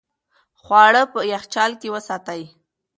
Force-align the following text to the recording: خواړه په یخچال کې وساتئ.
خواړه 0.61 1.01
په 1.13 1.19
یخچال 1.33 1.71
کې 1.81 1.87
وساتئ. 1.95 2.41